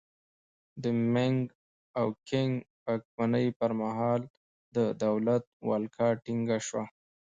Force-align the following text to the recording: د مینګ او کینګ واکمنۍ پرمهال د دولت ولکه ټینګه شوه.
د 0.81 0.83
مینګ 1.13 1.41
او 1.99 2.07
کینګ 2.27 2.53
واکمنۍ 2.85 3.47
پرمهال 3.59 4.21
د 4.75 4.77
دولت 5.03 5.43
ولکه 5.69 6.07
ټینګه 6.23 6.57
شوه. 6.67 6.83